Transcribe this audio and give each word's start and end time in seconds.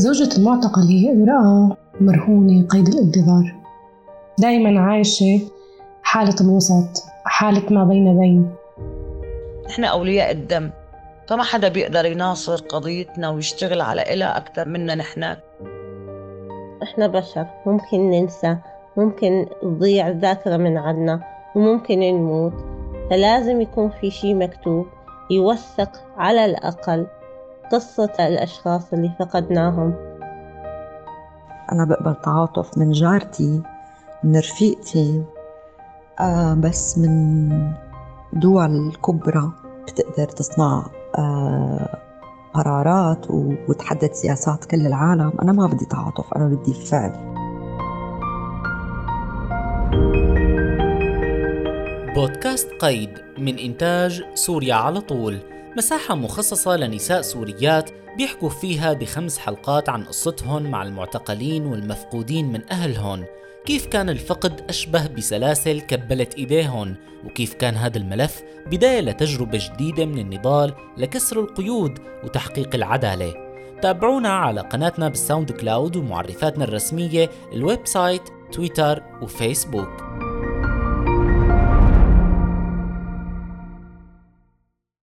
زوجة 0.00 0.36
المعتقل 0.38 0.82
هي 0.82 1.12
امرأة 1.12 1.76
مرهونة 2.00 2.66
قيد 2.66 2.88
الانتظار. 2.88 3.54
دايما 4.38 4.80
عايشة 4.80 5.40
حالة 6.02 6.34
الوسط 6.40 7.02
حالة 7.24 7.72
ما 7.72 7.84
بين 7.84 8.18
بين. 8.18 8.50
نحن 9.68 9.84
أولياء 9.84 10.30
الدم. 10.30 10.70
فما 11.28 11.42
حدا 11.42 11.68
بيقدر 11.68 12.04
يناصر 12.04 12.56
قضيتنا 12.56 13.30
ويشتغل 13.30 13.80
على 13.80 14.14
إلها 14.14 14.36
أكثر 14.36 14.68
منا 14.68 14.94
نحن. 14.94 15.22
إحنا 16.82 17.06
بشر 17.06 17.46
ممكن 17.66 18.10
ننسى 18.10 18.56
ممكن 18.96 19.46
تضيع 19.62 20.08
الذاكرة 20.08 20.56
من 20.56 20.76
عنا 20.76 21.20
وممكن 21.56 22.00
نموت. 22.00 22.54
فلازم 23.10 23.60
يكون 23.60 23.90
في 24.00 24.10
شي 24.10 24.34
مكتوب 24.34 24.86
يوثق 25.30 25.90
على 26.16 26.44
الأقل. 26.44 27.06
قصة 27.72 28.12
الأشخاص 28.20 28.92
اللي 28.92 29.12
فقدناهم. 29.18 29.94
أنا 31.72 31.84
بقبل 31.84 32.14
تعاطف 32.14 32.78
من 32.78 32.90
جارتي 32.90 33.62
من 34.24 34.36
رفيقتي 34.36 35.24
آه 36.20 36.54
بس 36.54 36.98
من 36.98 37.48
دول 38.32 38.92
كبرى 39.06 39.52
بتقدر 39.82 40.28
تصنع 40.28 40.86
آه 41.18 41.98
قرارات 42.54 43.30
وتحدد 43.68 44.12
سياسات 44.12 44.64
كل 44.64 44.86
العالم. 44.86 45.32
أنا 45.42 45.52
ما 45.52 45.66
بدي 45.66 45.84
تعاطف 45.84 46.34
أنا 46.36 46.46
بدي 46.46 46.74
فعل. 46.74 47.12
بودكاست 52.14 52.68
قيد 52.80 53.10
من 53.38 53.58
إنتاج 53.58 54.24
سوريا 54.34 54.74
على 54.74 55.00
طول. 55.00 55.38
مساحة 55.76 56.14
مخصصة 56.14 56.76
لنساء 56.76 57.22
سوريات 57.22 57.90
بيحكوا 58.16 58.48
فيها 58.48 58.92
بخمس 58.92 59.38
حلقات 59.38 59.88
عن 59.88 60.04
قصتهم 60.04 60.70
مع 60.70 60.82
المعتقلين 60.82 61.66
والمفقودين 61.66 62.52
من 62.52 62.70
أهلهم 62.70 63.24
كيف 63.66 63.86
كان 63.86 64.08
الفقد 64.08 64.60
أشبه 64.68 65.06
بسلاسل 65.06 65.80
كبلت 65.80 66.34
إيديهم 66.34 66.96
وكيف 67.24 67.54
كان 67.54 67.74
هذا 67.74 67.98
الملف 67.98 68.42
بداية 68.66 69.00
لتجربة 69.00 69.58
جديدة 69.72 70.04
من 70.04 70.18
النضال 70.18 70.74
لكسر 70.96 71.40
القيود 71.40 71.98
وتحقيق 72.24 72.74
العدالة. 72.74 73.34
تابعونا 73.82 74.28
على 74.28 74.60
قناتنا 74.60 75.08
بال 75.08 75.52
SoundCloud 75.52 75.96
ومعرفاتنا 75.96 76.64
الرسمية 76.64 77.30
ال 77.52 77.86
website 77.86 78.22
تويتر 78.52 79.02
وفيسبوك. 79.22 80.09